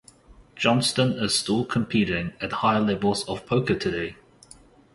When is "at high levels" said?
2.41-3.23